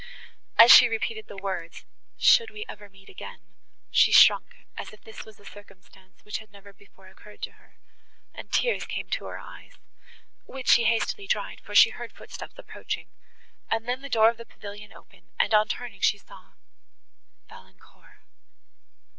As 0.57 0.73
she 0.73 0.89
repeated 0.89 1.27
the 1.27 1.37
words—"should 1.37 2.49
we 2.49 2.65
ever 2.67 2.89
meet 2.89 3.07
again!" 3.07 3.41
she 3.91 4.11
shrunk 4.11 4.47
as 4.75 4.91
if 4.91 5.03
this 5.03 5.25
was 5.25 5.39
a 5.39 5.45
circumstance, 5.45 6.25
which 6.25 6.39
had 6.39 6.51
never 6.51 6.73
before 6.73 7.07
occurred 7.07 7.43
to 7.43 7.51
her, 7.51 7.77
and 8.33 8.51
tears 8.51 8.87
came 8.87 9.09
to 9.11 9.25
her 9.25 9.37
eyes, 9.37 9.73
which 10.47 10.69
she 10.69 10.85
hastily 10.85 11.27
dried, 11.27 11.61
for 11.61 11.75
she 11.75 11.91
heard 11.91 12.13
footsteps 12.13 12.57
approaching, 12.57 13.09
and 13.69 13.87
then 13.87 14.01
the 14.01 14.09
door 14.09 14.31
of 14.31 14.37
the 14.37 14.45
pavilion 14.47 14.91
open, 14.91 15.29
and, 15.37 15.53
on 15.53 15.67
turning, 15.67 16.01
she 16.01 16.17
saw—Valancourt. 16.17 18.21